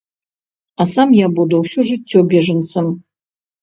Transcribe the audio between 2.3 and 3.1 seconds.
бежанцам.